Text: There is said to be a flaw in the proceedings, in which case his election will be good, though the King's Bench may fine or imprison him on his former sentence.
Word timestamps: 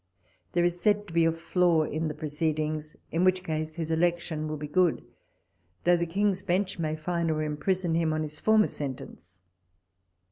There 0.53 0.65
is 0.65 0.81
said 0.81 1.05
to 1.05 1.13
be 1.13 1.25
a 1.25 1.31
flaw 1.31 1.83
in 1.83 2.07
the 2.07 2.15
proceedings, 2.15 2.95
in 3.11 3.23
which 3.23 3.43
case 3.43 3.75
his 3.75 3.91
election 3.91 4.47
will 4.47 4.57
be 4.57 4.67
good, 4.67 5.03
though 5.83 5.95
the 5.95 6.07
King's 6.07 6.41
Bench 6.41 6.79
may 6.79 6.95
fine 6.95 7.29
or 7.29 7.43
imprison 7.43 7.93
him 7.93 8.11
on 8.11 8.23
his 8.23 8.39
former 8.39 8.65
sentence. 8.65 9.37